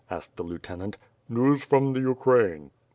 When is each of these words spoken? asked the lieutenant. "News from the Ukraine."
asked 0.09 0.35
the 0.35 0.41
lieutenant. 0.43 0.97
"News 1.29 1.63
from 1.63 1.93
the 1.93 1.99
Ukraine." 1.99 2.71